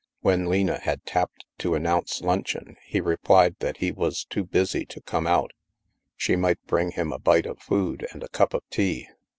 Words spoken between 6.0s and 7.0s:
she might bring